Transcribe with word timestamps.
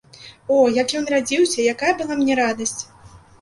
О, 0.53 0.55
як 0.77 0.93
ён 0.99 1.05
радзіўся, 1.15 1.67
якая 1.75 1.93
была 2.01 2.17
мне 2.23 2.33
радасць! 2.41 2.75